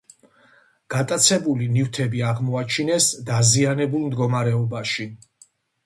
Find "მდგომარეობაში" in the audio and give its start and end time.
4.11-5.13